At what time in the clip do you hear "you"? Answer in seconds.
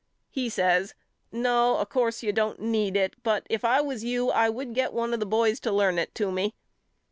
2.23-2.33, 4.03-4.31